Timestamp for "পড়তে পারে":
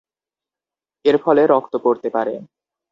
1.83-2.33